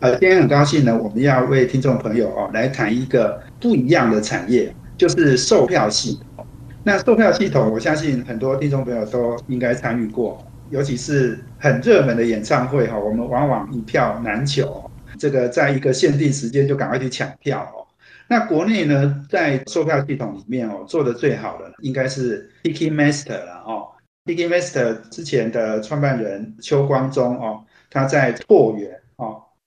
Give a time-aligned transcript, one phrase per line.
[0.00, 6.46] 呃，今天很高兴呢，我们要为听众朋友哦来谈一个不一样的产业，就是售票系统。
[6.82, 17.84] 那售票系统，我相信很多听众朋友都应该参与过，尤其是很热门的演唱会哈，我们往往一票难求，这个在一个限定时间就赶快去抢票哦。
[18.26, 23.88] 那国内呢，在售票系统里面哦，做的最好的应该是 Ticketmaster 了哦。
[24.24, 27.60] Ticketmaster 之前的创办人邱光忠哦，
[27.90, 28.90] 他在拓元。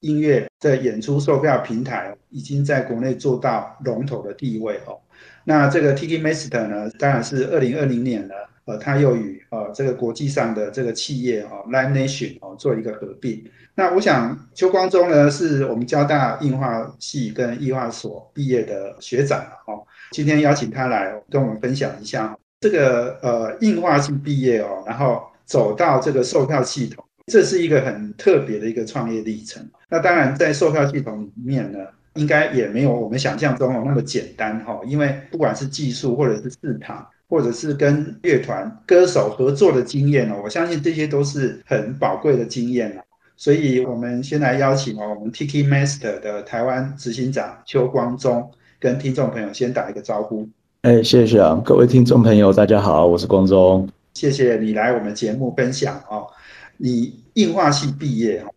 [0.03, 4.99] 音乐的演出售票平台已经在国内做到龙头的地位哦。
[5.45, 8.33] 那这个 Ticketmaster 呢，当然是二零二零年呢，
[8.65, 13.43] 呃，它又与呃这个国际上的这个企业哦，Live Nation 哦做一个合并。
[13.75, 19.81] 那我想邱光中呢，是我们交大印画系跟印画所毕业的学长哦。
[20.11, 27.03] 今天邀请他来跟我们分享一下这个呃印画系毕业哦，然后走到这个售票系统。
[27.27, 29.65] 这是一个很特别的一个创业历程。
[29.89, 31.79] 那当然，在售票系统里面呢，
[32.15, 34.79] 应该也没有我们想象中的那么简单哈。
[34.85, 43.01] 因为不管是技术，或者是市场，或者是跟乐团歌手合作的经验哦，我相信这些都是很宝贵的经验了。
[43.37, 50.47] 所以，我们先来邀请哦，我们 Tiki Master 的台湾执行长邱光忠跟听众朋友先打一个招呼。
[50.81, 53.87] 哎，谢谢啊，各位听众朋友，大家好，我是光忠。
[54.13, 56.27] 谢谢你来我们节目分享哦。
[56.77, 58.49] 你硬化系毕业哈，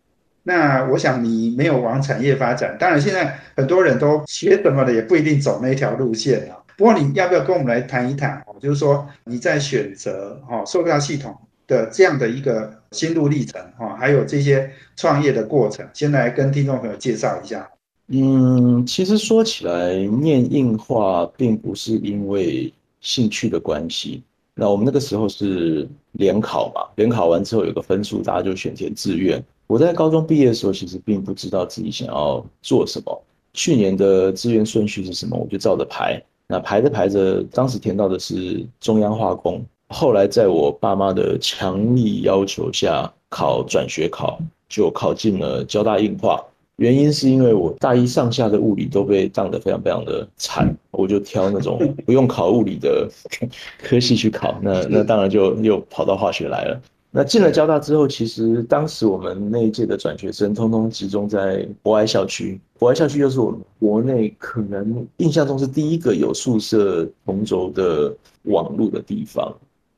[0.43, 2.75] 那我想你没有往产业发展。
[2.79, 6.57] 当然，现在很多人都学什么的，也不一定走那条路线啊。
[6.77, 8.55] 不过，你要不要跟我们来谈一谈哦？
[8.61, 17.67] 就是说你在选择哈售票系统的这样的一个心路历程哈，还有这些创业的过程，先来跟听众朋友介绍一下。
[18.09, 22.71] 嗯，其实说起来，念硬化并不是因为
[23.01, 24.23] 兴趣的关系。
[24.59, 29.41] 那我们那个时候是联考嘛，联考完之后有个分数，大家就选填志愿。
[29.67, 33.23] 我在高中毕业的时候，其实并不知道自己想要做什么。
[33.53, 36.19] 去年的志愿顺序是什么，我就照着排。
[36.47, 39.63] 那排着排着，当时填到的是中央化工。
[39.89, 46.43] 后来在我爸妈的强力要求下，考转学考，就考进了交大硬化。
[46.77, 53.09] 原因是因为我大一上下的物理都被当得非常非常的惨，我就挑那种 不用考物理的
[53.81, 56.81] 科系去考，那那当然就又跑到化学来了。
[57.09, 69.51] 那进了交大之后，其实当时我们那一届的转学生通通集中在博爱校区，博爱校区又是我们国内可能印象中是第一个有宿舍同轴的网络的地方，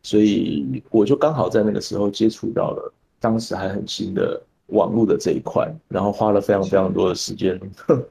[0.04, 4.42] 所以我就刚好在那个时候接触到了当时还很新的。
[4.72, 7.59] 网络的这一块，然后花了非常非常多的时间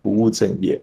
[0.03, 0.81] 不务正业。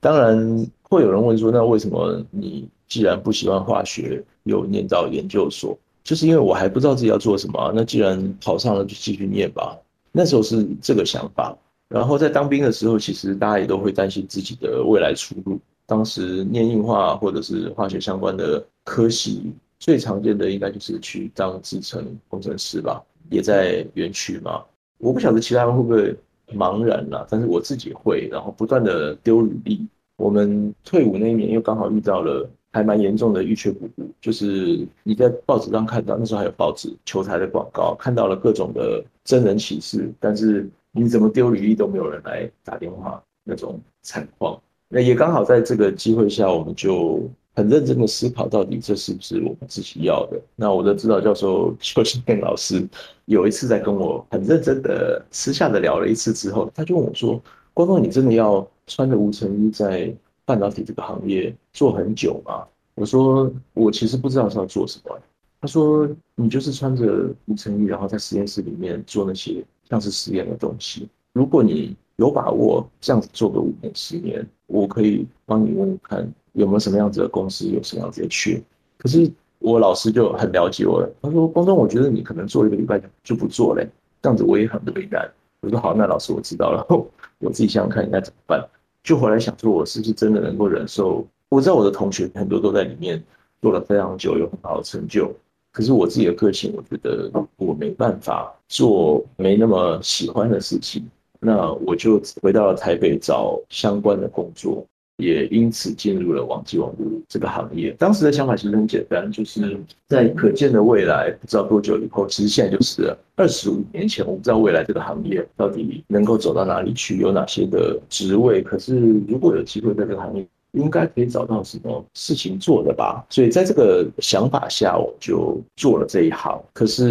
[0.00, 5.76] 当然会有人问说，那为什么你既然不喜欢化学，又念到研究所？
[6.04, 7.72] 就是因为我还不知道自己要做什么。
[7.74, 9.76] 那既然考上了，就继续念吧。
[10.12, 11.56] 那时候是这个想法。
[11.88, 15.58] 然后在当兵的时候，其实大家也都会担心自己的未来出路。
[15.86, 24.64] 当时念硬化或者是化学相关的科系，最常见的应该就是去当制程工程师吧，也在园区嘛。
[24.98, 26.16] 我不晓得其他人会不会
[26.56, 29.86] 茫然啦，但是我自己会，然后不断的丢履历。
[30.16, 44.60] 我们退伍那一年又刚好遇到了还蛮严重的预缺补补，就是你在报纸上看到，那时候还有报纸求财的广告，看到了各种的真人启事，但是你怎么丢履历都没有人来打电话那种惨况。
[44.88, 47.22] 那也刚好在这个机会下，我们就。
[47.56, 50.38] 很认真的思考，到底这是不是我们自己要的？
[50.54, 52.86] 那我的指导教授邱新建老师
[53.24, 62.62] 有一次在跟我很认真的私下的聊了一次之后，他就问我说：“光光，你真的要穿着无尘衣在半导体这个行业做很久吗？”
[62.94, 65.18] 我说：“我其实不知道是要做什么。”
[65.58, 66.06] 他说
[66.36, 71.08] ：“你就是穿着无尘衣，然后在实验室里面做那些像是实验的东西。
[71.32, 76.26] 如果你有把握这样子做个五年、十年，我可以帮你问问看。”
[76.56, 78.58] 有没有什么样子的公司有什么样子的缺？
[78.96, 81.06] 可是我老师就很了解我。
[81.20, 83.86] 他说：“光中，我觉得你可能做一个礼拜就不做嘞，
[84.22, 85.30] 这样子我也很为难。”
[85.60, 86.86] 我说：“好，那老师我知道了，
[87.40, 88.66] 我自己想想看应该怎么办。”
[89.04, 91.26] 就回来想说，我是不是真的能够忍受？
[91.50, 93.22] 我知道我的同学很多都在里面
[93.60, 95.30] 做了非常久，有很好的成就。
[95.72, 101.06] 可是我自己的个性，我觉得我没办法做没那么喜欢的事情。
[101.46, 104.84] 那我就回到了台北找相关的工作。
[105.18, 107.90] 也因此进入了网际网络这个行业。
[107.98, 118.60] 当时的想法其实很简单，就是在可见的未来，不知道多久以后，其实现在就是二十五年前，我不知道未来这个行业到底能够走到哪里去，有哪些的职位。
[118.60, 118.94] 可是
[119.26, 120.46] 如果有机会在这个行业，
[120.76, 126.62] 应该可以找到什么事情做的吧，所以在这个想法下，我就做了这一行。
[126.72, 127.10] 可是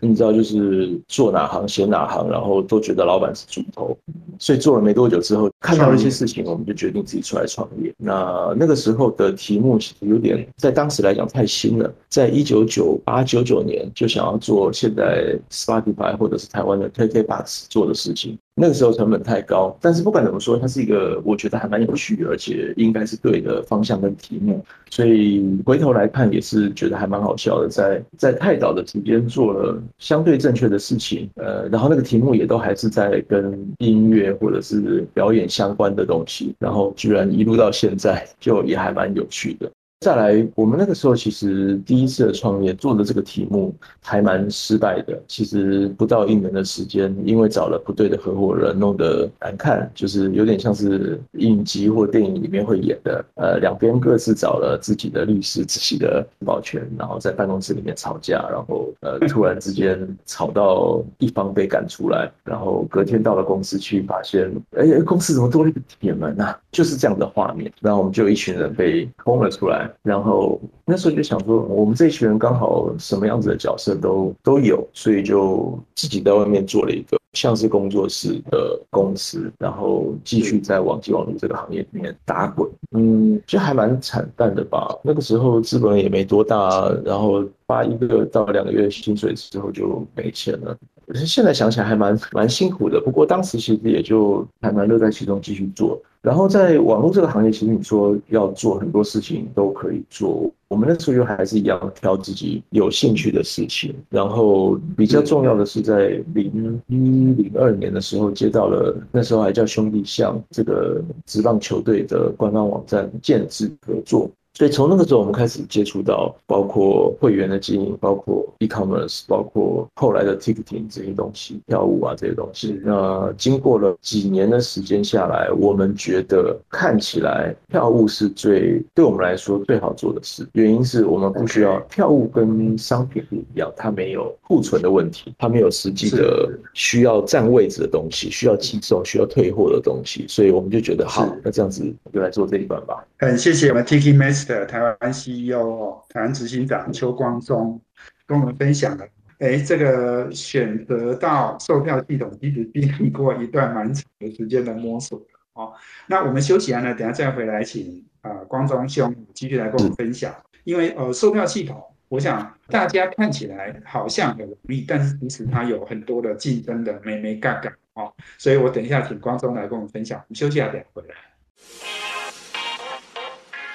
[0.00, 3.96] 你知道，就是做哪行写哪行，然后都觉得老板是猪头，
[4.38, 7.92] 所以做了没多久之后，看到了一些事情，我们就决定自己出来创业。
[7.98, 18.38] 那那个时候的题目其实有点，在当时来讲太新了，在一九九八九九年就想要做现在 Spotify 或者是台湾的 KKBox 做的事情。
[18.58, 39.70] 那个时候成本太高，但是不管怎么说，它是一个我觉得还蛮有趣，而且应该是对的方向跟题目，所以回头来看也是觉得还蛮好笑的，在在太早的时间做了相对正确的事情，呃，然后那个题目也都还是在跟音乐或者是表演相关的东西，然后居然一路到现在，就也还蛮有趣的。
[40.00, 45.20] 再来，我们那个时候其实第一次的创业做的这个题目还蛮失败的。
[45.26, 53.24] 其实不到一年的时间，因为找了不对的合伙人，弄得难看，就是有点像是影集或电影里面会演的。
[53.34, 66.56] 呃，两边各自找了自己的律师、自己的保全，然后在办公室里面吵架，然后呃突然之间吵到一方被赶出来，然后隔天到了公司去，发现哎公司怎么多了一个铁门啊？
[66.70, 67.72] 就是这样的画面。
[67.80, 69.87] 然后我们就一群人被轰了出来。
[70.02, 82.68] 然后那时候就想说，我们这一群人刚好什么样子的角色都都有，所以就自己在外面做了一个像是工作室的公司，然后继续在网际网络这个行业里面打滚。
[82.92, 84.96] 嗯，就还蛮惨淡的吧。
[85.02, 90.76] 那个时候资本也没多大，然后发一个到两个月薪水之后就没钱了。
[91.08, 93.00] 可是现在想起来还蛮蛮辛苦的。
[93.00, 96.00] 不过当时其实也就还蛮乐在其中继续做。
[96.20, 100.50] 然后在网络这个行业，其实你说要做很多事情都可以做。
[100.66, 103.94] 我们那时候就还是一样挑自己有兴趣的事情。
[104.10, 106.96] 然后比较重要的是，在零一
[107.34, 114.28] 零二年的时候接到了那时候还叫兄弟象这个职棒球队的官方网站建制合作。
[114.58, 122.76] 所以从那个时候，我们开始接触到包括会员的经营，包括 e-commerce，包括后来的 ticketing 这些东西，票务啊这些东西。
[122.82, 130.44] 那经过了几年的时间下来，我们觉得看起来票务是最对我们来说最好做的事。
[130.54, 140.24] 原因是我们不需要票务跟商品不一样，它没有库存的问题，它没有实际的需要占位置的东西，需要寄送、需要退货的东西。
[140.26, 143.06] 所以我们就觉得好，那这样子就来做这一段吧。
[143.20, 144.47] 很谢谢我们 Tiki Master。
[144.54, 147.80] 的台湾 CEO 台湾执行长邱光忠
[148.26, 149.06] 跟我们分享了，
[149.38, 155.20] 哎，这个选择到售票系统其实经历过一段蛮长的时间的摸索
[155.54, 155.72] 哦。
[156.06, 160.34] 那我们休息完了，等下再回来，请啊光忠兄继续来跟我们分享。
[160.64, 168.12] 因为呃，售票系统，我想大家看起来好像很容易，但是其实它有很多的竞争的美眉杠杠哦。
[168.36, 170.18] 所以我等一下请光忠来跟我们分享。
[170.18, 172.07] 我们休息下，等下回来。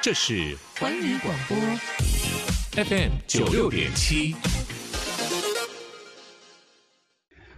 [0.03, 1.57] 这是环宇广播
[2.83, 4.35] FM 九六点七，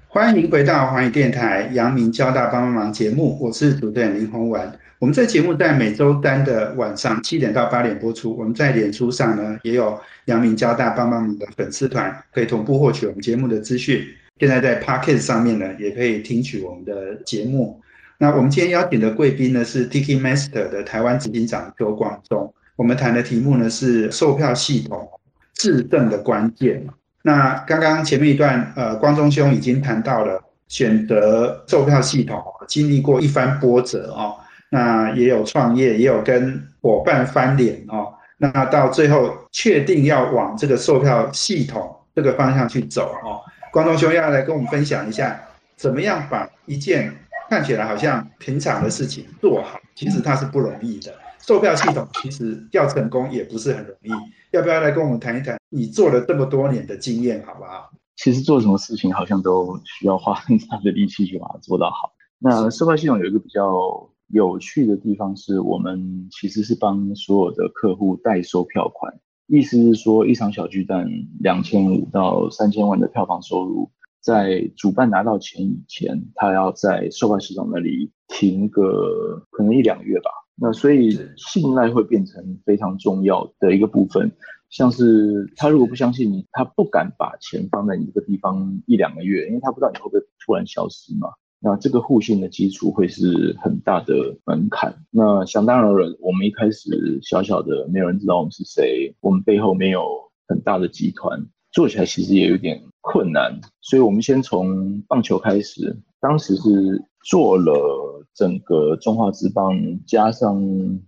[0.07, 4.71] 欢迎回到环宇电台阳明交大帮帮忙节目，我是主持人林宏文。
[4.99, 8.37] 我们这节目在每周三的晚上七点到八点播出。
[8.37, 14.05] 我们在脸书上呢也有阳明交大帮帮忙的粉丝团，可以同步获取我们节目的资讯。
[14.39, 17.81] 现在在 Pocket 上面呢也可以听取我们的节目。
[18.17, 22.53] 那我们今天邀请的贵宾呢是 Tiki Master 的台湾执行长邱光忠。
[22.75, 25.09] 我们谈的题目呢是售票系统
[25.53, 26.85] 制证的关键。
[27.21, 34.35] 那刚刚前面一段，呃，光中兄已经谈到了选择售票系统经历过一番波折哦。
[34.69, 38.13] 那也有创业，也有跟伙伴翻脸哦。
[38.37, 43.39] 那到最后确定要往这个售票系统这个方向去走哦。
[43.71, 45.39] 光中兄要来跟我们分享一下，
[45.77, 47.13] 怎么样把一件
[47.49, 51.13] 看起来好像平常的事情做好，其实它是不容易的。
[51.39, 54.09] 售票系统其实要成功也不是很容易。
[54.51, 57.91] 要不要来跟我们谈一谈你做了这么多年的经验，好不好？
[58.15, 62.13] 其实做什么事情好像都需要花很大的力气去把它做到好。
[62.39, 69.13] 那售票系统有一个比较有趣的地方是，我们其实是帮所有的客户代收票款，
[69.47, 71.07] 意思是说，一场小巨蛋
[71.41, 73.91] 两千五到三千万的票房收入。
[74.25, 80.31] 在主办拿到钱以前，他要在售卖市场那里停个可能一两个月吧。
[80.55, 84.31] 那所以信赖会变成非常重要的一个部分。
[84.71, 91.29] 像是他如果不相信你，他不敢把钱放在你这个地方一两个月，因为他不知道你会不会突然消失嘛。
[91.59, 95.05] 那这个互信的基础会是很大的门槛。
[95.11, 100.03] 那想当然了，我们一开始小小的，没有人知道我们是谁，我们背后没有
[100.47, 103.59] 很大的集团，做起来其实也有点困难。
[103.81, 109.77] 所以我们先从棒球开始，当时是做了整个中华职棒
[110.07, 110.57] 加上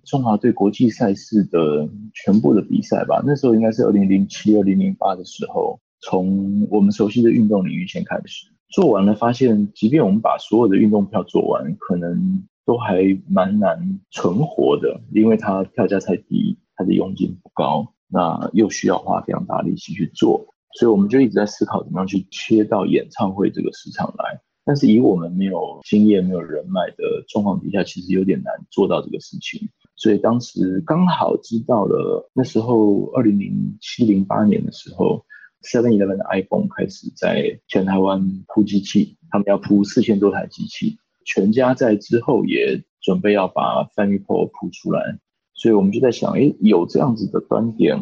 [0.03, 3.23] 中华队国际赛事的全部的比赛吧。
[3.25, 8.47] 那时候应该是二零零七、二零零八的时候，从我们熟悉的运动领域先开始。
[8.69, 24.41] 做完了，发现即便我们把所有的运动票做完，可能都还蛮难存活的，因为它票价太低，它的佣金不高，那又需要花非常大力气去做，所以我们就一直在思考怎么样去切到演唱会这个市场来。
[24.65, 29.69] 但是以我们没有经验、没有人脉的状况底下，其实有点难做到这个事情。
[29.95, 35.25] 所以当时刚好知道了，那时候二零零七零八年的时候。
[35.63, 40.97] Seven Eleven 的 iPhone 开始在全台湾铺机器，他们要铺四千多台机器。
[41.25, 45.17] 全家在之后也准备要把 Family Pro 铺出来，
[45.55, 47.97] 所以我们就在想，哎，有这样子的端点，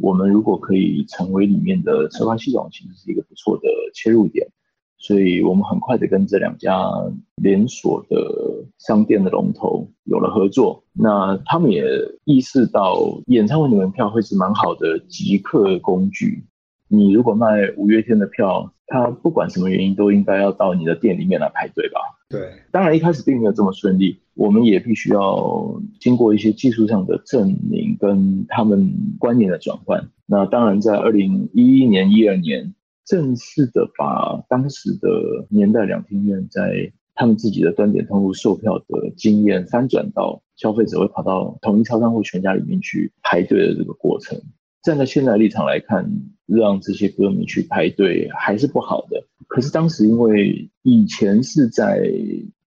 [0.00, 4.48] 我们如果可以成为里面的车发系统，其实是一个不错的切入点。
[5.02, 6.78] 所以我们很快的跟这两家
[7.36, 10.84] 连锁的商店的龙头有了合作。
[10.92, 11.82] 那他们也
[12.24, 16.44] 意识到演唱会的门票会是蛮好的即刻工具。
[16.86, 22.00] 你如果卖五月天的票，他不管什么原因都应该要到你的店里面来排队吧？
[22.30, 30.08] 对，当然一开始并没有这么顺利，我们也必须要经过一些技术上的证明跟他们观念的转换。
[30.26, 32.72] 那当然，在二零一一年、一二年，
[33.04, 44.40] 正式的把当时的年代两厅院在他们自己的端点通路售票的经验翻转到消费者会跑到统一超商或全家里面去排队的这个过程。
[44.84, 46.08] 站在现在立场来看，
[46.46, 49.26] 让这些歌迷去排队还是不好的。
[49.50, 52.00] 可是当时因为以前是在，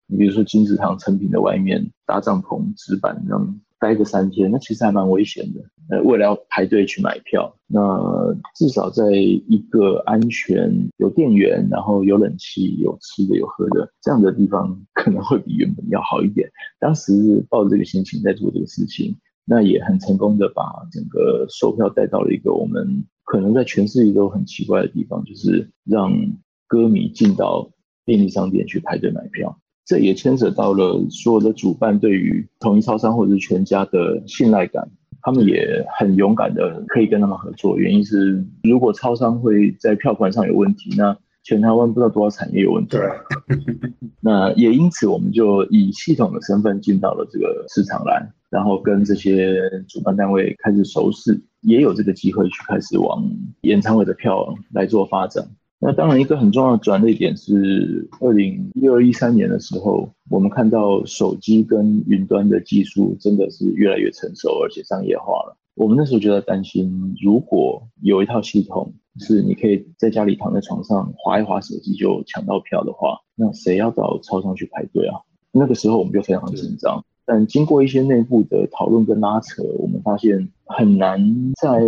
[0.06, 3.36] 你比如说金字塔成品的外面搭帐篷、纸板那
[3.78, 5.60] 待个三天，那其实还蛮危险的。
[5.90, 16.50] 呃，为了要排队去买票，那至少在一个安全、有电源、然后有冷气、有吃的、有喝的这样的地方，可能会比原本要好一点。
[16.78, 19.14] 当时抱着这个心情在做这个事情。
[19.46, 26.12] 那也很成功的把整个售票带到了一个我们可能在全世界都很奇怪的地方，就是让
[26.70, 27.68] 歌迷进到
[28.04, 29.58] 便利商店去排队买票。
[29.84, 34.88] 这也牵扯到了所有的主办对于统一超商或者是全家的信赖感，
[35.20, 37.76] 他们也很勇敢的可以跟他们合作。
[37.76, 42.98] 原因是如果超商会在票款上有问题，那全台湾不知道多少产业有问题。
[44.22, 48.30] 那也因此我们就以系统的身份进到了这个市场来。
[48.48, 53.24] 然后跟这些主办单位开始熟识，也有这个机会去开始往
[53.60, 55.48] 演唱会的票来做发展。
[55.82, 65.56] 那当然，一个很重要的转捩点是二零一二一三年的时候，我们看到手机跟云端的技术真的是越来越成熟，而且商业化了。
[65.76, 75.16] 我们那时候就在担心，如果有一套系统是你可以在家里躺在床上划一划手机就抢到票的话，那谁要到超商去排队啊？
[75.50, 77.02] 那个时候我们就非常紧张。
[77.24, 81.80] 但经过一些内部的讨论跟拉扯，我们发现很难在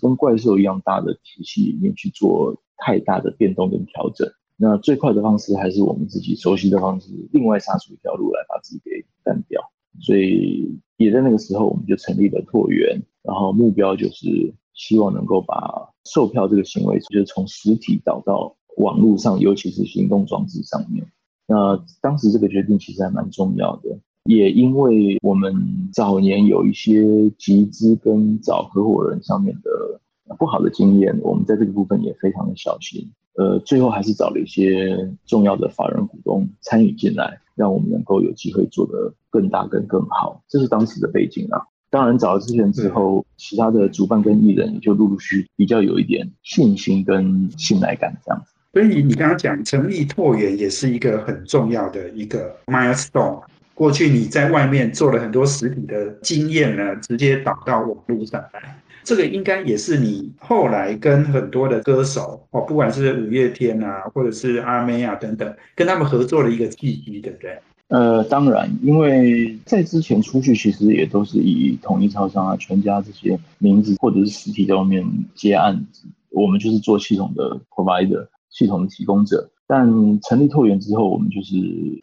[0.00, 4.28] 跟怪兽一样大的体系里面去做太大的变动跟调整。
[4.56, 8.90] 那最快的方式还是我们自己熟悉的方式，另外杀出一条路来把自己给
[9.24, 9.60] 干掉。
[10.00, 21.06] 所以也在那个时候，我们就成立了拓元，然后目标就是希望能够把售票这个行为，就是从实体导到网络上，尤其是行动装置上面。
[21.46, 23.98] 那当时这个决定其实还蛮重要的。
[24.24, 30.00] 也因为我们早年有一些集资跟找合伙人上面的
[30.38, 33.10] 不好的经验，我们在这个部分也非常的小心。
[33.34, 40.42] 呃，最后还是找了一些重要的法人股东参与进来，让我们能够有机会做得更大、更更好。
[40.48, 41.62] 这是当时的背景啊。
[41.90, 48.52] 当然，找了这些人之后，其他的主办跟艺人也就陆陆续比较有一点信心跟信赖感这样子。
[48.72, 53.42] 所以你刚刚讲成立拓元也是一个很重要的一个 milestone。
[53.74, 67.58] 过去你在外面做了很多实体的经验呢，直接导到网络上来，这个应该也是你后来跟很多的歌手哦，不管是五月天啊，或者是阿妹啊等等，跟他们合作的一个契机，对不对？
[67.88, 75.04] 呃，当然，因为在之前出去其实也都是以统一超商啊、全家这些名字或者是实体在外面
[75.34, 79.50] 接案子，我们就是做系统的 provider，系统的提供者。
[79.66, 79.88] 但
[80.22, 81.54] 成立拓元之后，我们就是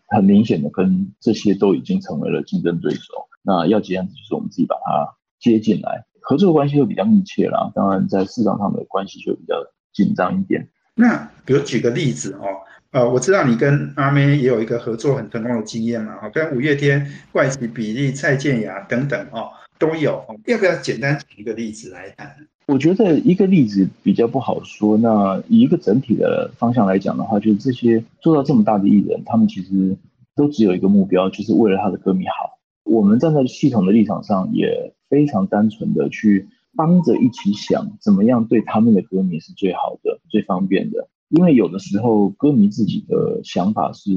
[0.08, 3.14] 很明显的跟这些都已经成为了竞争对手。
[3.44, 5.08] 那要接案子，就是我们自己把它
[5.40, 7.72] 接进来，合作关系会比较密切啦。
[7.74, 9.56] 当然，在市场上的关系就比较
[9.94, 10.68] 紧张一点。
[10.94, 12.46] 那比如举个例子哦，
[12.92, 22.36] 呃，我知道你跟阿妹也有一个合作很成功的经验嘛，哈，跟五月天、怪奇比利、蔡健雅等等哦都有，要不要简单举一个例子来谈？
[22.66, 24.98] 我觉得一个例子比较不好说。
[24.98, 29.96] 那以一个整体的方向来讲的话，就是这些做到这么大的艺人，他们其实
[30.36, 32.60] 都只有一个目标，就是为了他的歌迷好。
[32.84, 41.10] 我们站在系统的立场上，也非常单纯的去帮着一起想，怎么样对他们的歌迷是最好的、最方便的。
[41.30, 44.12] 因为有的时候歌迷自己的想法是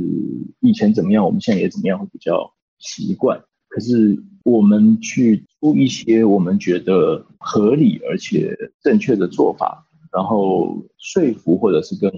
[0.60, 3.42] 以前怎么样，我们现在也怎么样会比较习惯。
[3.68, 12.12] 可是我们去出一些我们觉得合理而且正确的做法，然后说服或者是跟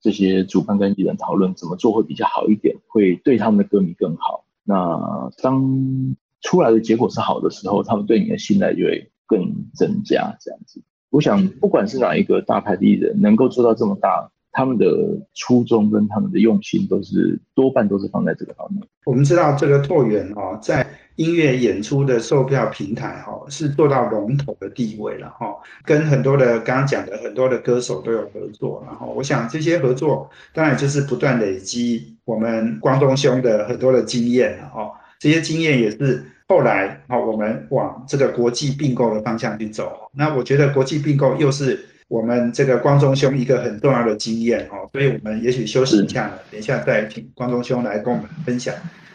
[0.00, 4.44] 这些主办跟艺人讨论怎么做会比较好一点，会对他们的歌迷更好。
[4.64, 9.40] 那当出来的结果是好的时候，他们对你的信赖就会更
[9.74, 10.36] 增加。
[10.40, 14.28] 这样子，我想不管是哪一个大牌的艺人能够做到这么大。
[14.54, 14.86] 他们的
[15.32, 18.82] 初衷跟他们的用心都是多半都是放在这个方面。
[19.06, 25.56] 我们知道这个拓元哦，在音乐演出的售票平台哈，是做到龙头的地位了哈，
[25.86, 28.84] 跟很多的刚刚讲的很多的歌手都有合作。
[28.86, 40.10] 然后我想这些合作当然就是不断累积我们光东兄的很多的经验了哈，这些经验也是后来啊我们往这个国际并购的方向去走。
[40.12, 41.86] 那我觉得国际并购又是。
[42.08, 48.74] 我们这个光中兄一个很重要的经验哦，所以我们也许休息一下，等一下再请光中兄来跟我们分享。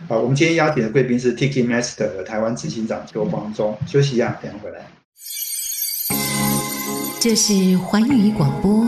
[0.09, 4.79] 好，我们今天邀请的贵宾是 Tiki Master 的台湾执行长邱光中，休息一下，等下回来。
[7.19, 8.83] 这是环宇广播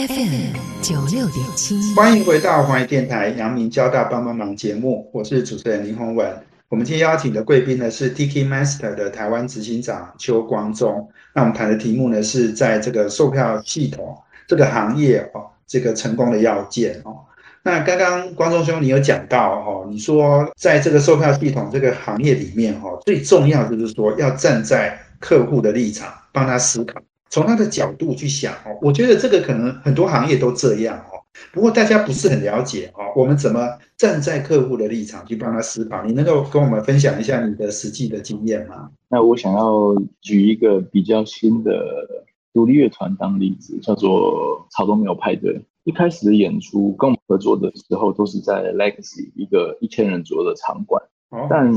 [0.00, 6.26] FM 九六点七，欢迎回到华语电台阳明交大帮帮忙节目，我是主持人林宏文。
[6.70, 11.06] 我们今天邀请的贵宾呢是 Tiki Master 的台湾执行长邱光中。
[11.34, 14.16] 那我们谈的题目呢是在这个售票系统
[14.48, 17.18] 这个行业哦，这个成功的要件哦。
[17.62, 26.98] 那刚刚光中兄你有讲到哦，你说在这个售票系统这个行业里面哈，最重要就是说要站在客户的立场，帮他思考，
[27.30, 28.76] 从他的角度去想哦。
[28.82, 31.16] 我觉得这个可能很多行业都这样哦。
[31.52, 33.66] 不过大家不是很了解哦，我们怎么
[33.96, 36.04] 站在客户的立场去帮他思考？
[36.04, 38.90] 你能够跟我们分享一下你的实际的经验吗？
[39.08, 45.64] 那我想要举一个比较新的独立乐团当例子，叫做草东没有派对。
[45.84, 51.02] 一开始的演出跟我们合作的时候，都是在 Legacy 一个一千人左右的场馆。
[51.48, 51.72] 但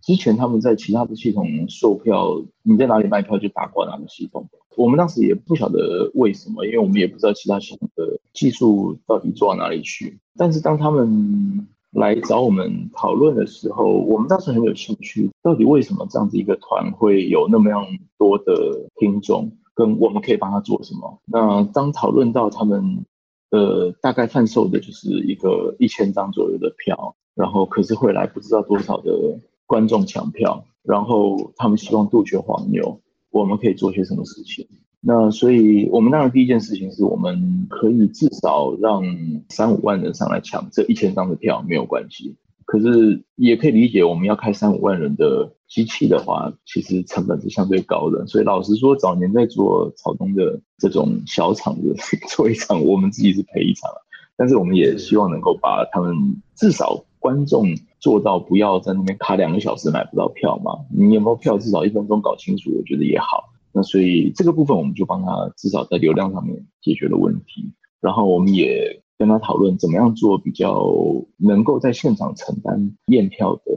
[0.00, 4.48] 之前他们在其他的系统售票，你在哪里卖票就打过哪个系统。
[4.76, 10.18] 我们当时也不晓得为什么，因为我们也不知道其他系统的技术到底做到哪里去。
[10.36, 17.86] 但是当他们来找我们讨论的时候，我们当时很有兴趣，到底为什么这样子一个团会有那么样
[18.18, 21.18] 多的听众，跟我们可以帮他做什么？
[21.24, 23.06] 那当讨论到他们
[23.50, 27.16] 呃大概贩售的就是一个一千张左右的票。
[27.36, 32.98] 然后可是会来不知道多少的观众抢票，然后他们希望杜绝黄牛，
[33.30, 34.66] 我们可以做些什么事情？
[35.02, 39.02] 那所以我们当然第一件事情是我们可以至少让
[39.50, 48.26] 三五万人上来抢这一千张的票没有关系，可是也可以理解我们要开三五万人的机器的话，其实成本是相对高的。
[48.26, 51.96] 所以老实说，早年在做草东的这种小厂子
[52.28, 53.90] 做一场，我们自己是赔一场，
[54.36, 56.14] 但是我们也希望能够把他们
[56.54, 57.02] 至少。
[57.18, 57.66] 观众
[57.98, 60.78] 做到不要在那边卡两个小时买不到票嘛？
[60.94, 61.58] 你有没有票？
[61.58, 63.52] 至少一分钟搞清楚，我觉得也好。
[63.72, 67.72] 那所以这个部分我们就帮他至少在流量上面解决了问题。
[68.00, 70.92] 然后我们也跟他讨论怎么样做比较
[71.36, 73.72] 能够在现场承担验票的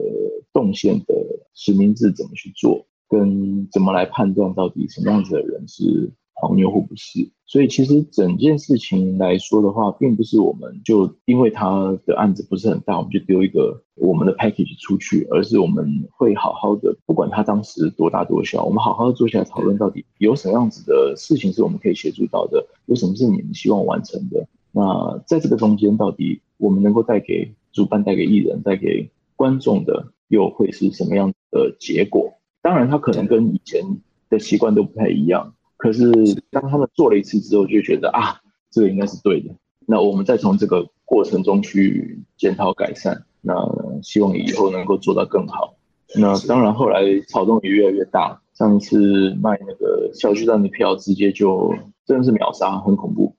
[0.52, 1.14] 动线的
[1.54, 6.12] 实名制怎么去做，跟怎么来判断到底什么样子的人是。
[6.32, 24.48] 黄牛或不是，所以其实整件事情来说的话，并不是我们就因为他的案子不是很大，我们就丢一个我们的 package 出去，而是我们会好好的，不管他当时多大多小，我们好好的坐下来讨论，到底有什么样子的事情是我们可以协助到的，有什么是你们希望完成的。
[24.72, 32.34] 那在这个中间，到底我们能够带给主办、带给艺人、带给观众的，又会是什么样的结果？
[32.62, 33.82] 当然，他可能跟以前
[34.28, 35.54] 的习惯都不太一样。
[35.76, 36.12] 可是
[36.50, 39.54] 当他们做了一次之后，就觉得啊，这个应该是对的。
[39.86, 43.54] 那我们再从这个过程中去检讨改善，那
[44.02, 45.74] 希望以后能够做到更好。
[46.14, 48.40] 那当然，后来草动也越来越大。
[48.52, 53.34] 上一次卖那个小巨蛋的票，直接就真的是秒杀，很恐怖。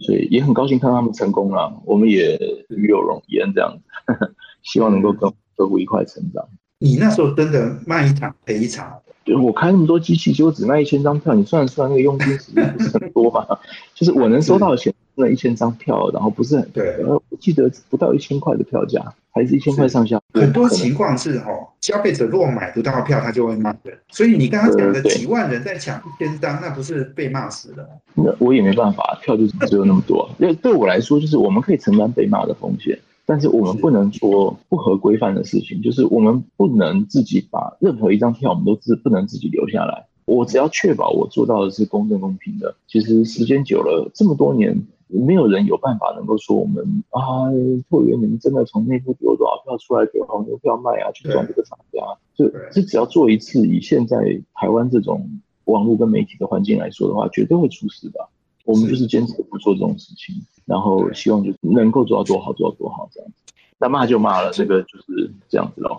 [0.00, 3.82] 所以也很高兴看到他们成功了，我们也与有荣焉这样子。
[4.62, 6.44] 希望能够跟客户一块成长。
[6.78, 8.98] 你那时候真的卖一场赔一场。
[9.24, 13.44] 对我开那么多机器，结果只卖一千张票，你算一算那个佣金，是不是很多嘛？
[13.94, 19.02] 就是我能收到的钱那一千张票，然后不是很对呃，我记得不到一千块的票价，
[19.32, 23.98] 还是一千块上下，很多情况是哦，消费者如果买不到票，他就会骂人。
[24.08, 27.88] 所以你刚刚讲的几万人在抢一千张，那不是被骂死了？
[28.14, 30.28] 那我也没办法，票就是只有那么多。
[30.38, 40.04] 因为对我来说，就是我们可以承担被骂的风险，但是我们不能做不合规范的事情，就是我们不能自己把任何一张票，我们都自不能自己留下来。
[40.26, 42.74] 我只要确保我做到的是公正公平的。
[42.88, 44.76] 其实时间久了，这么多年，
[45.08, 47.50] 没有人有办法能够说我们啊，
[47.88, 52.00] 拓员你们真的从内部丢多少票出来给黄牛票卖啊，去赚这个厂家。
[52.34, 54.18] 就对这只要做一次，以现在
[54.54, 55.28] 台湾这种
[55.64, 58.28] 网络跟媒体的环境来说的话，绝对会出事的。
[58.64, 63.54] 我们就是坚持不做这种事情，然后希望就是能够做到多好，做到多好这样子。
[63.78, 65.96] 那骂就骂了，这个就是这样子喽。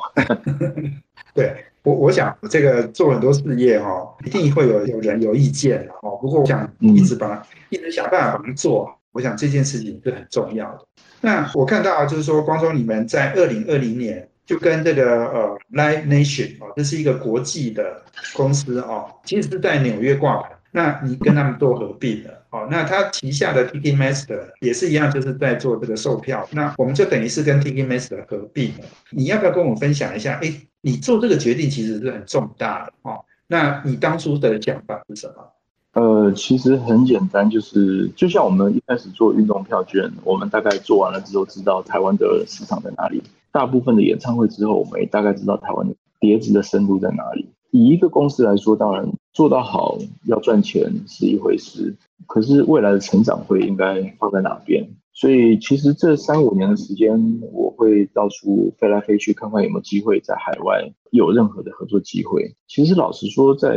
[1.34, 6.18] 对我，我想这个做很多事业哈、一定会有有人有意见的哦。
[6.20, 10.86] 不过我想一直把、一直想办法把它做好，我想这件事情是很重要的。
[11.22, 18.00] 那我看到就是说，光说你们在二零二零年就跟这个呃 Live Nation 哦，这是一个国际的
[18.36, 20.52] 公司哦，其实是在纽约挂牌。
[20.70, 26.48] 那你跟他们做合并了哦，那他旗下的 Tiki Master 也是一样，就是在做这个售票。
[26.52, 28.86] 那我们就等于是跟 Tiki Master 合并了。
[29.10, 30.40] 你要不要跟我分享一下？
[30.44, 33.26] 哎，你做这个决定其实是很重大的哦。
[33.48, 35.52] 那你当初的想法是什么？
[35.98, 43.20] 呃，其实很简单，就是就像我们一开始做运动票券，我们大概做完了之后，知道台湾的市场在哪里。
[43.52, 47.48] 大部分的演唱会之后，我们也大概知道台湾的碟子的深度在哪里。
[47.72, 51.96] 以一个公司来说，当然做到好要赚钱是一回事，
[52.28, 54.88] 可是未来的成长会应该放在哪边？
[55.20, 62.56] 所以其实这三五年的时间，我会到处飞来飞去，看看有没有机会在海外有任何的合作机会。
[62.68, 63.70] 其实老实说，在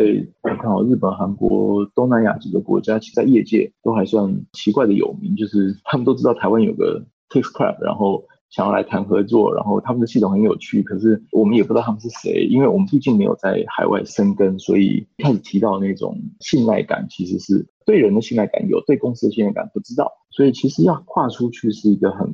[0.43, 22.33] 我看好日本、韩国、东南亚几个国家，其实在业界都还算奇怪的有名，就是他们都知道台湾有个 Kixcraft，然后想要来谈合作，然后他们的系统很有趣，可是我们也不知道他们是谁，因为我们毕竟没有在海外生根，所以一开始提到那种信赖感，其实是对人的信赖感有，对公司的信赖感不知道，所以其实要跨出去是一个很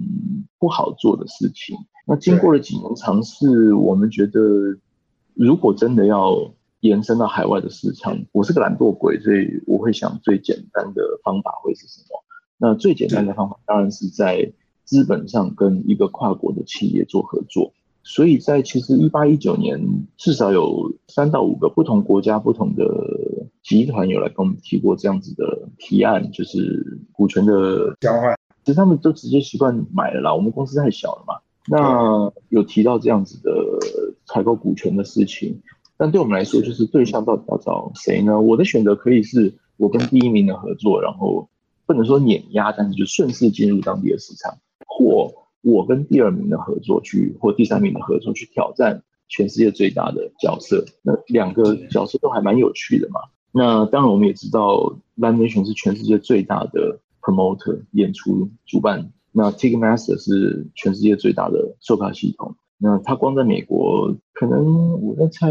[0.59, 1.77] 不好做的事情。
[2.07, 4.41] 那经过了几年尝试，我们觉得
[5.35, 12.23] 如果真的要延伸到海外的市场，我是个懒惰鬼，所以我会想最简单的方法会是什么？
[12.59, 14.53] 那最简单的方法当然是在
[14.85, 17.73] 资本上跟一个跨国的企业做合作。
[18.09, 19.81] 所以在其实一八一九年，
[20.17, 22.85] 至少有三到五个不同国家、不同的
[23.65, 28.39] 集团有来跟我们提过这样子的提案，就是股权的交换。
[28.65, 31.35] 其实他们都直接习惯买了啦，我们公司太小了嘛。
[31.69, 33.51] 那有提到这样子的
[34.25, 35.61] 采购股权的事情，
[35.97, 38.41] 但对我们来说，就是对象到底要找谁呢？
[38.41, 41.49] 我的选择可以是我跟第一名的合作，然后
[41.87, 45.33] 不能说碾压，但是就顺势进入当地的市场，或
[45.67, 50.85] 我跟第二名的合作去，或第三名的合作去挑战全世界最大的角色。
[51.03, 53.19] 那两个角色都还蛮有趣的嘛。
[53.51, 59.11] 那当然我们也知道，Live Nation 是全世界最大的 promoter 演出主办。
[59.33, 62.55] 那 Ticketmaster 是全世界最大的售票系统。
[62.79, 65.51] 那它光在美国，可能我在猜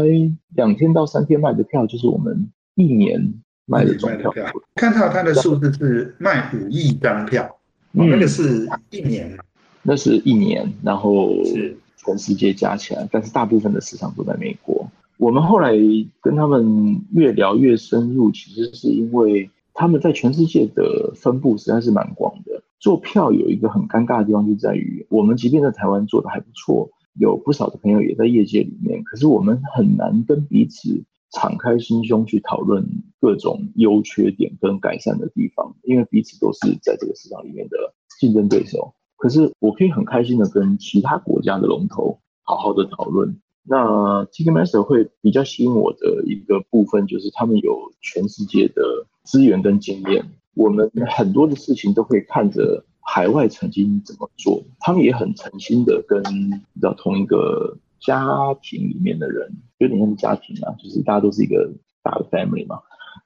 [0.54, 3.34] 两天到三天卖的票，就是我们一年
[3.66, 4.32] 卖的总票。
[4.76, 7.44] 看到它的数字是卖五亿张票，
[7.92, 9.44] 哦，那个是一年嘛？
[9.86, 14.86] 那是一年，然后是全世界加起来，但是大部分的市场都在美国。
[15.16, 15.72] 我们后来
[16.20, 22.62] 跟他们越聊越深入，其实是因为他们在全世界的分布实在是蛮广的。
[22.78, 32.84] 做票有一个很尴尬的地方，就在于我们即便在台湾做的还不错，有不少的朋友也在业界里面，可是我们很难跟彼此敞开心胸去讨论
[33.20, 37.76] 各种优缺点跟改善的地方，因为彼此都是在这个市场里面的
[38.20, 38.92] 竞争对手。
[39.16, 43.40] 可是我可以很开心的跟其他国家的龙头好好的讨论。
[43.68, 48.82] 那 Tikamaster 会比较吸引我的一个部分，就是他们有全世界的
[49.24, 50.24] 资源跟经验。
[50.54, 56.50] 我们很多的事情都会看着海外曾经怎么做，他们也很诚心的跟你
[56.80, 62.80] 知道同一个家庭里面的人，有点像家庭啊，就是大家都是一个大的 family 嘛。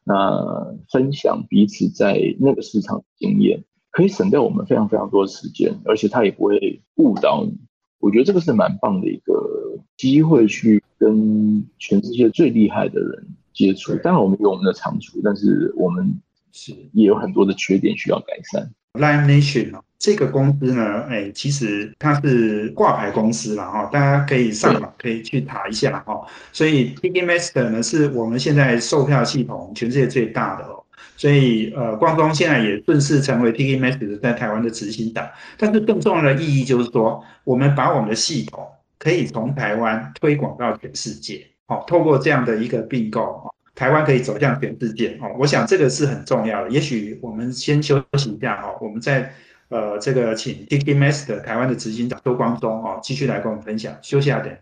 [0.05, 7.59] 那分享彼此在那个市场经验，可以省掉我们非常非常多的时间，而且它也不会误导你。
[7.99, 9.35] 我觉得这个是蛮棒的一个
[9.97, 13.95] 机会，去跟全世界最厉害的人接触。
[13.97, 16.19] 当然，我们有我们的长处，但是我们
[16.53, 18.71] 是也有很多的缺点需要改善。
[18.95, 26.27] Live Nation 哦，这个公司呢，哎，其实它是挂牌公司了哈，大家可以上网可以去查一下哈。
[26.53, 30.80] 所以 Ticketmaster 呢，是我们现在售票系统全世界最大的哦。
[31.21, 35.29] 所以呃，光中现在也顺势成为 TK Max 在台湾的执行长。
[35.59, 38.67] 但是更重要的意义就是说，我们把我们的系统
[38.99, 41.47] 可以从台湾推广到全世界。
[41.67, 45.19] 哦，透过这样的一个并购，台湾可以走向全世界。
[45.21, 46.71] 哦，我想这个是很重要的。
[46.71, 49.31] 也许我们先休息一下哈，我们在
[49.69, 53.95] 呃这个请 Tiki Max 的台湾的执行长周光中哦，继续来跟我们分享。
[54.01, 54.59] 休息下点。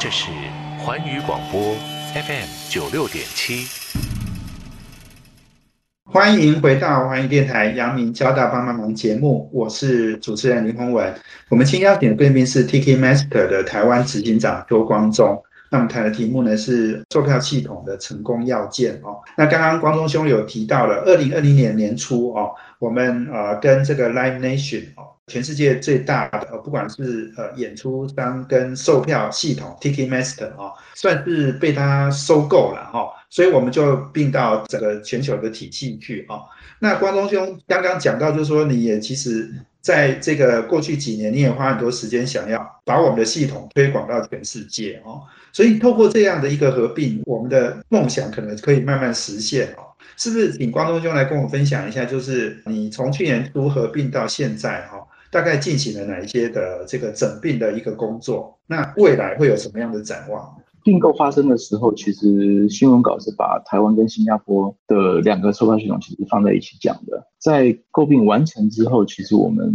[0.00, 0.30] 这是
[0.78, 1.74] 环宇广播
[2.14, 3.66] FM 九六点七，
[6.10, 11.14] 欢迎回到欢迎电台阳明交大帮帮忙节目，我是主持人林宏文。
[11.50, 15.38] 我们今天邀请的贵宾是 TK Master 的台湾执行长周光忠。
[15.70, 19.18] 那我们谈的题目呢是售票系统的成功要件哦。
[19.36, 25.12] 那刚刚光忠兄有提到了，二零二零年年初哦，我们呃跟这个 Live Nation 哦。
[25.28, 36.40] 全世界最大的呃，不管是呃演出商跟售票系统 Ticketmaster 啊，算是被他收购了哈，所以我们就并到整个全球的体系去啊。
[36.80, 45.22] 那关东兄刚刚讲到，就是说你也其实在这个过去几年，你也花很多时间想要把我们的系统推广到全世界哦。
[45.52, 49.84] 所以透过这样的一个合并，我们的梦想可能可以慢慢实现哦。
[50.16, 54.98] 是不是请关东兄来跟我分享一下，就是你从去年初合并到现在哈？
[55.30, 58.58] 大概进行了哪一些的这个整并的一个工作？
[58.66, 60.56] 那未来会有什么样的展望？
[60.84, 67.26] 并购发生的时候，其实新闻稿是把台湾跟新加坡的两个售票系统其实放在一起讲的。
[67.38, 69.74] 在购并完成之后，其实我们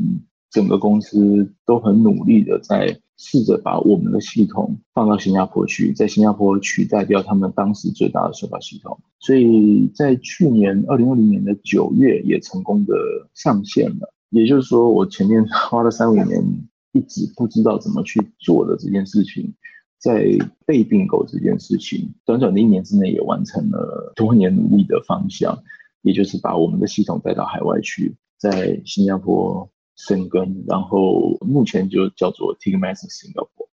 [0.49, 8.99] 整个公司都很努力的在试着把我们的系统放到新加坡去，在新加坡取代掉他们当时最大的售票系统。
[9.19, 12.95] 所以在去年二零二零年的九月，也成功的
[13.35, 14.13] 上线了。
[14.33, 16.43] 也就是说，我前面 花了三五年
[16.91, 19.53] 一直不知道怎么去做的这件事情，
[19.99, 20.25] 在
[20.65, 25.63] 被并购这件事情，短短的一年之内也完成了多年努力的方向，
[26.01, 33.67] 也就是把我们的系统带到海外去，在新加坡生根，然后目前就叫做 Ticketmaster Singapore，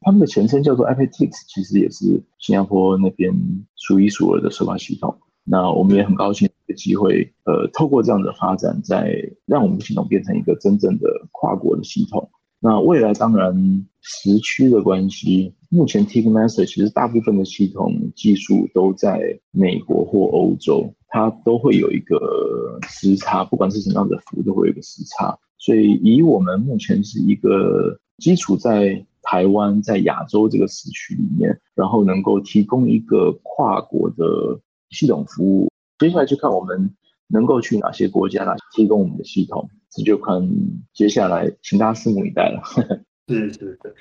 [0.00, 3.32] 他们的前身叫做 Aptix，其实也是新加坡那边
[3.76, 5.20] 数一数二的售票系统。
[5.44, 6.49] 那我们也很高兴。
[6.74, 12.30] 机会，呃，透过这样的发展，在让我们的系统变成一个真正的跨国的系统。
[12.62, 25.38] 那未来当然时区的关系，目前 Ticketmaster 其实大部分的系统技术都在美国或欧洲，它都会有一个时差，不管是什么样的服务都会有一个时差。
[25.56, 35.69] 所以以我们目前是一个基础在台湾，在亚洲这个时区里面，然后能够提供一个跨国的系统服务。
[36.00, 36.90] 接下来就看我们
[37.28, 40.40] 能够去哪些国家来提供我们的系统，这就看
[40.94, 42.62] 接下来，请大家拭目以待了。
[43.28, 43.94] 是是是，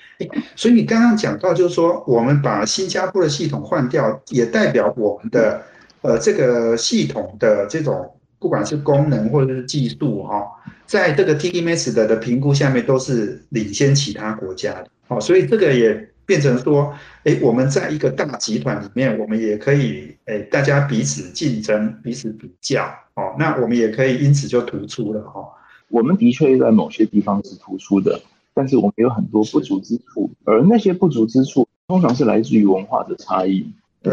[0.56, 5.62] 所以你刚刚讲到，就是说我们把新加坡的系统换掉，也代表我们的
[6.02, 10.42] 呃这个系统的这种不管是功能或者是技术哈，
[10.86, 14.88] 在这个 TDMS 的的评估下面都是领先其他国家的。
[15.10, 16.09] 哦，所以这个也。
[16.30, 22.84] 变成说，哎，我们在一个大集团里面，我们也可以，哎，大家彼此竞争、彼此比较，
[23.16, 25.50] 哦，那我们也可以因此就突出了，哦。
[25.88, 28.22] 我们的确在某些地方是突出的，
[28.54, 33.66] 但是我们有很多不足之处，而那些不足之处通常是来自于文化的差异，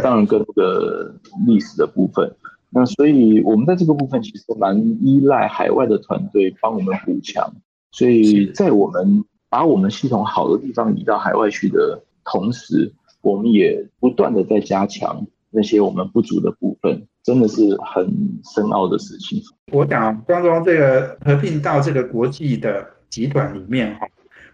[0.02, 1.14] 当然跟这个
[1.46, 2.34] 历史的部分。
[2.70, 7.52] 那所以我们在这个部分其实蛮依赖海外的团队帮我们补强，
[7.90, 12.00] 所以在我们把我们系统好的地方移到海外去的。
[12.26, 18.06] 同时，我们也不断的在加强那些我们不足的部分，真的是很
[18.54, 19.40] 深奥的事情。
[19.72, 24.06] 我想，刚刚这个合并到这个国际的集团里面哈，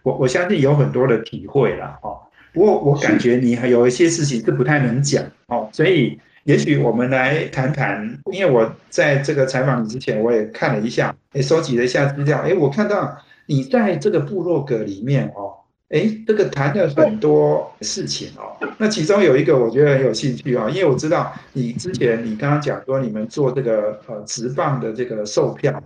[0.02, 2.10] 我我相信有很多的体会了哈。
[2.52, 8.18] 不过我感觉你还有一些事情是不太能讲哦，所以也许我们来谈谈。
[8.30, 12.38] 因为我在这个采访你之前，我也看了一下，也收集了一下资料。
[12.40, 15.54] 哎，我看到你在这个部落格里面哦。
[15.92, 18.56] 哎，这个谈了很多事情哦。
[18.78, 25.82] 那其中有一个我觉得很有兴趣啊，因为我知道你之前你刚刚讲说你们做这个呃直棒的这个售票，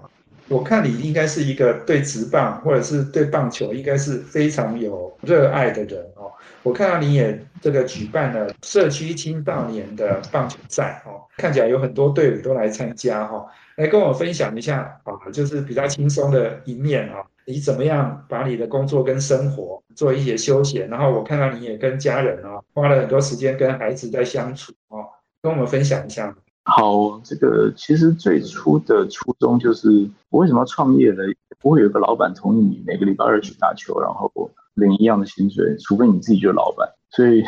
[0.47, 6.31] 我看你应该是一个对直棒或者是对棒球应该是非常有热爱的人哦。
[6.63, 17.17] 我看到你也这个举办了社区青少年的棒球赛哦，看起来有很多队伍都来参加哈，来跟我分享一下啊，就是比较轻松的一面啊。
[17.47, 20.89] 你怎么样把你的工作跟生活做一些休闲？
[20.89, 25.07] 然后我看到你也跟家人啊花了很多时间跟孩子在相处哦，
[25.41, 26.37] 跟我们分享一下。
[26.65, 29.89] 好，这个其实最初的初衷就是
[30.31, 31.23] 我为什么要创业呢？
[31.61, 34.31] 不会有个老板同意你每个礼拜二去打球，然后
[34.75, 36.89] 领一样的薪水，除非你自己就是老板。
[37.11, 37.43] 所以，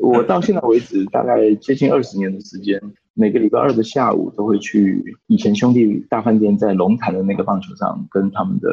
[0.00, 2.80] 我到现在为止大概接近二十年的时间，
[3.14, 8.68] 每个礼拜二的下午都会去以前兄弟大饭店在龙潭的那个棒球场跟他们的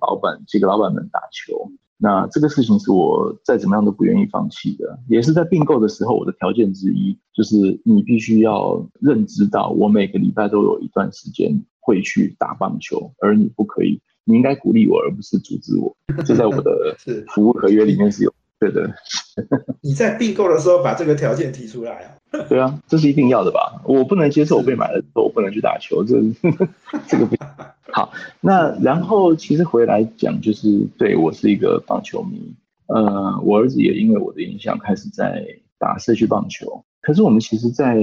[0.00, 1.70] 老板几个老板们打球。
[2.00, 15.94] 那这个事情是我再怎么样都不愿意放弃的，也是在并购的时候我的条件之一，就是你必须要认知到我每个礼拜都有一段时间会去打棒球，而你不可以，你应该鼓励我而不是阻止我。
[16.24, 16.96] 这在我的
[17.34, 18.27] 服务合约里面是有。
[18.60, 18.92] 对的，
[19.82, 22.44] 你在并购的时候把这个条件提出来啊？
[22.48, 23.80] 对啊，这是一定要的吧？
[23.84, 26.20] 我不能接受我被买了之后我不能去打球，这
[27.06, 27.36] 这个不
[27.92, 28.12] 好。
[28.40, 32.52] 那然后其实回来讲，就是对我是一个棒球迷，
[32.88, 35.46] 呃，我儿子也因为我的影响开始在
[35.78, 36.84] 打社区棒球。
[37.00, 37.94] 可是我们其实，在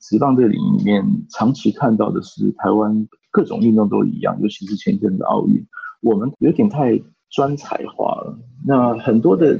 [0.00, 5.64] 职棒这个领域里面，长期看到的是台湾各种运动都一样，尤其是前阵的奥运，
[6.02, 8.36] 我们有点太专才化了。
[8.66, 9.58] 那很多的。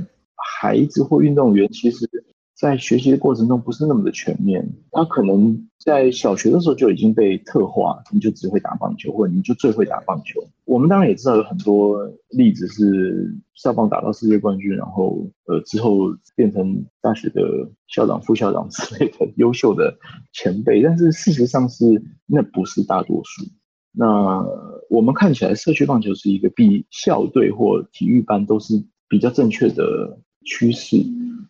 [0.60, 2.06] 孩子或运动员，其实，
[2.54, 4.68] 在学习的过程中不是那么的全面。
[4.92, 10.38] 他可能在小学的时候就已经被特化，你就只会打棒球，或者你就最会打棒球。
[10.66, 17.40] 我们当然也知道有很多例子是校棒打到世界冠军，然后呃之后变成大学的
[17.88, 19.96] 校长、副校长之类的优秀的
[20.34, 20.82] 前辈。
[20.82, 23.46] 但是事实上是那不是大多数。
[23.92, 24.44] 那
[24.90, 30.18] 我们看起来社区棒球是一个比校队或体育班都是比较正确的。
[30.44, 30.96] 趋势，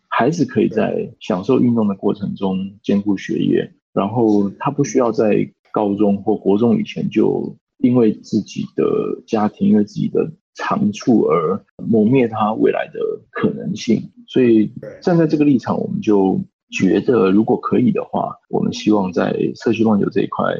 [0.09, 8.83] 孩子可以在享受运动的过程中兼顾学业，然后他不需要在高中或国中以前就因为自己的
[9.25, 12.99] 家庭、因为自己的长处而磨灭他未来的
[13.31, 14.11] 可能性。
[14.27, 20.53] 所以站在这个立场，我们就觉得，如果可以的话，我们希望在社区棒球这一块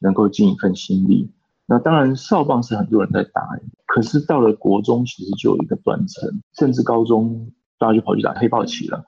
[0.00, 1.30] 能够尽一份心力。
[1.66, 3.42] 那当然，少棒是很多人在打，
[3.86, 7.50] 可是到了国中，其实就有一个断层，甚至高中。
[7.84, 9.04] 大家就跑去打黑豹旗了，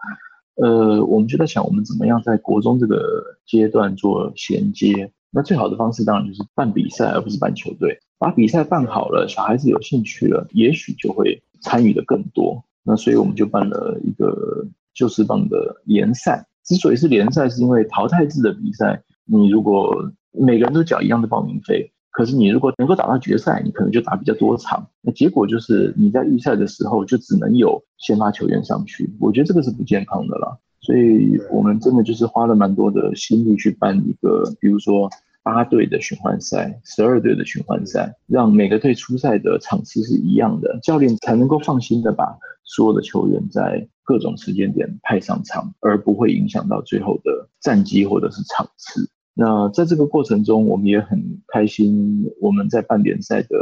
[0.56, 5.10] 呃，我们就在想，我们怎么样在国中这个阶段做衔接？
[5.30, 7.98] 那最好的方式当然就是办比赛，而不是办球队。
[8.18, 12.62] 把比赛办好了，小孩子有兴趣了，也许就会参与的更多。
[12.82, 16.46] 那所以我们就办了一个旧式棒的联赛。
[16.62, 21.92] 之所以是联赛，是因为淘汰制的比赛，你如果每个人都缴一样的报名费。
[22.16, 24.88] 可是你如果能够打到决赛，你可能就打比较多场。
[25.02, 30.58] 那结果就是你在预赛的时候就只能有先发球员上去，我觉得这个是不健康的了。
[30.80, 35.10] 所以我们真的就是花了蛮多的心力去办一个，比如说
[35.42, 49.06] 八队的循环赛、十二队的循环赛，让每个队出赛的场次是一样的，教练才能够放心的把所有的球员在各种时间点派上场，而不会影响到最后的战绩或者是场次。
[49.38, 52.24] 那在这个过程中，我们也很开心。
[52.40, 53.58] 我们在办联赛的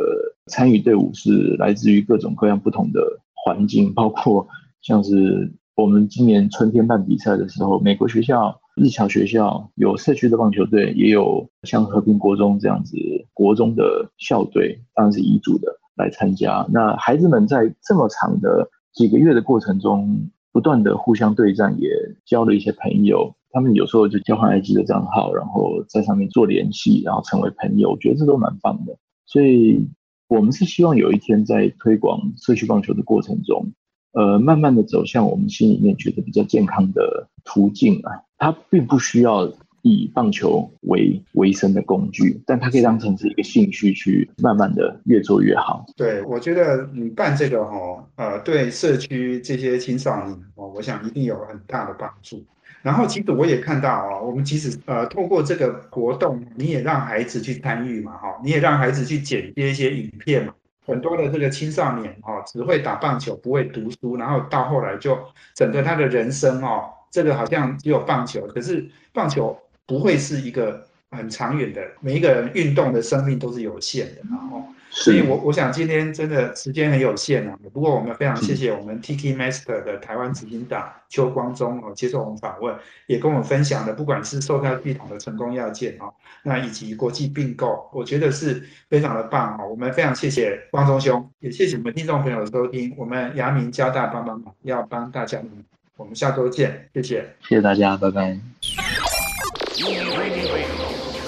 [0.47, 3.01] 参与队伍是来自于各种各样不同的
[3.35, 4.47] 环境，包括
[4.83, 12.97] 像是我们今年春天办比赛的时候，美国学校、日侨学校有社区的棒球队，也有像和平国中这样子
[13.33, 16.65] 国中的校队，当然是遗嘱的来参加。
[16.71, 21.91] 那孩子们在这么长的几个月的过程中，不断的互相对战，也
[22.25, 23.35] 交了一些朋友。
[23.55, 27.93] 他们有时候就交换 IG 的账号，然后在上面做联系，然后成为朋友。
[27.93, 28.97] 我觉得这都蛮棒的。
[29.27, 29.89] 所以，
[30.27, 33.73] 我们是希望有一天在推广社区棒球的过程中，
[34.13, 38.11] 呃，慢慢的走向我们心里面觉得比较健康的途径啊。
[38.39, 39.49] 它并不需要
[39.83, 45.87] 以棒球为维生的工具，但它可以当成是一个兴趣，去慢慢的越做越好。
[45.97, 52.43] 对，我觉得你办这个哈，呃，对社区这些青少年哦，我想一定有很大的帮助。
[52.85, 60.53] 然后其实我也看到啊，我们其实呃透过这个活动，你也让孩子去参与嘛，哈，你也让孩子去剪接一些影片嘛。
[60.85, 65.19] 很多的这个青少年哦，只会打棒球，不会读书，然后到后来就
[65.55, 74.63] 整个他的人生哦，这个好像只有棒球，可是棒球不会是一个很长远的，每一个人运动的生命都是有限的，然后。
[74.97, 77.59] 所以，我我想今天真的时间很有限啊。
[77.73, 82.73] 不过，我们非常谢谢我们 Tiki Master 的台湾执行长邱光忠哦，接受我们访问，
[83.09, 89.67] 也跟我们分享了不管是售票系统的成功要件哦，那以及国际并购，我觉得是非常的棒哦。
[89.69, 92.95] 我们非常谢谢光忠兄，也谢谢我们听众朋友的收听。
[92.97, 95.41] 我们阳明交大帮帮忙，要帮大家，
[95.97, 98.39] 我们下周见，谢谢，谢谢大家，拜拜。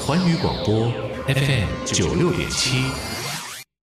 [0.07, 0.89] 环宇广播
[1.27, 3.16] FM 九六点七。